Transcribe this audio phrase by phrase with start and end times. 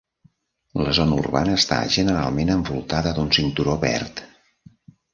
[0.85, 4.29] La zona urbana està generalment envoltada d'un cinturó verd.